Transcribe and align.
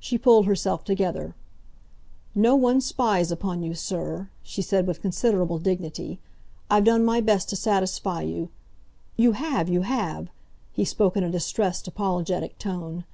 She 0.00 0.18
pulled 0.18 0.46
herself 0.46 0.82
together. 0.82 1.36
"No 2.34 2.56
one 2.56 2.80
spies 2.80 3.30
upon 3.30 3.62
you, 3.62 3.74
sir," 3.76 4.28
she 4.42 4.60
said, 4.60 4.88
with 4.88 5.00
considerable 5.00 5.60
dignity. 5.60 6.18
"I've 6.68 6.82
done 6.82 7.04
my 7.04 7.20
best 7.20 7.48
to 7.50 7.54
satisfy 7.56 8.22
you—" 8.22 8.48
"You 9.16 9.30
have—you 9.34 9.82
have!" 9.82 10.30
he 10.72 10.84
spoke 10.84 11.16
in 11.16 11.22
a 11.22 11.30
distressed, 11.30 11.86
apologetic 11.86 12.58
tone. 12.58 13.04